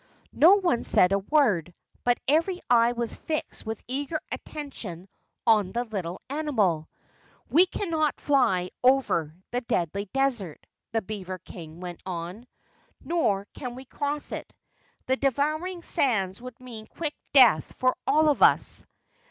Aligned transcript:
No 0.33 0.55
one 0.55 0.83
said 0.83 1.11
a 1.11 1.19
word, 1.19 1.75
but 2.03 2.17
every 2.27 2.59
eye 2.71 2.91
was 2.93 3.13
fixed 3.13 3.67
with 3.67 3.83
eager 3.87 4.19
attention 4.31 5.07
on 5.45 5.73
the 5.73 5.83
little 5.83 6.19
animal. 6.27 6.89
"We 7.51 7.67
cannot 7.67 8.19
fly 8.19 8.71
over 8.83 9.35
the 9.51 9.61
Deadly 9.61 10.09
Desert," 10.11 10.65
the 10.91 11.03
beaver 11.03 11.37
King 11.37 11.81
went 11.81 12.01
on. 12.03 12.47
"Nor 12.99 13.45
can 13.53 13.75
we 13.75 13.85
cross 13.85 14.31
it 14.31 14.51
the 15.05 15.17
devouring 15.17 15.83
sands 15.83 16.41
would 16.41 16.59
mean 16.59 16.87
quick 16.87 17.13
death 17.31 17.71
for 17.73 17.95
all 18.07 18.27
of 18.27 18.41
us." 18.41 18.87